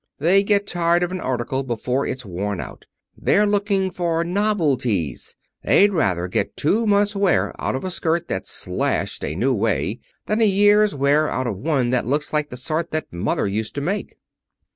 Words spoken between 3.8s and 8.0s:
for novelties. They'd rather get two months' wear out of a